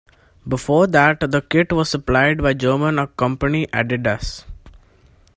[0.47, 4.45] Before that the kit were supplied by German company Adidas.